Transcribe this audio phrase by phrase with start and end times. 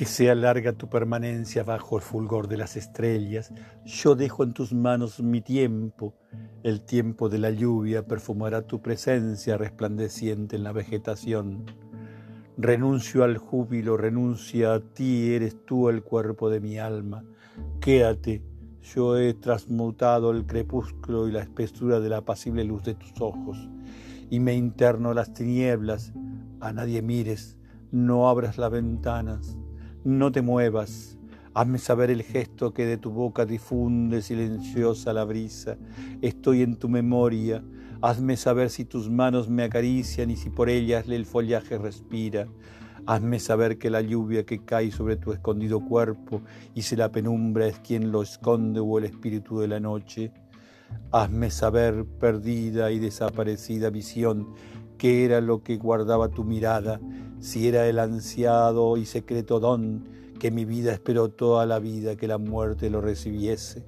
[0.00, 3.52] que sea larga tu permanencia bajo el fulgor de las estrellas.
[3.84, 6.14] Yo dejo en tus manos mi tiempo.
[6.62, 11.66] El tiempo de la lluvia perfumará tu presencia resplandeciente en la vegetación.
[12.56, 17.22] Renuncio al júbilo, renuncia a ti, eres tú el cuerpo de mi alma.
[17.82, 18.42] Quédate,
[18.80, 23.68] yo he transmutado el crepúsculo y la espesura de la apacible luz de tus ojos,
[24.30, 26.14] y me interno las tinieblas.
[26.60, 27.58] A nadie mires,
[27.90, 29.58] no abras las ventanas
[30.04, 31.18] no te muevas,
[31.52, 35.76] hazme saber el gesto que de tu boca difunde silenciosa la brisa.
[36.22, 37.62] Estoy en tu memoria,
[38.00, 42.46] hazme saber si tus manos me acarician y si por ellas el follaje respira.
[43.06, 46.42] Hazme saber que la lluvia que cae sobre tu escondido cuerpo
[46.74, 50.32] y si la penumbra es quien lo esconde o el espíritu de la noche.
[51.12, 54.54] Hazme saber, perdida y desaparecida visión,
[54.98, 57.00] qué era lo que guardaba tu mirada,
[57.40, 60.04] si era el ansiado y secreto don
[60.38, 63.84] que mi vida esperó toda la vida que la muerte lo recibiese.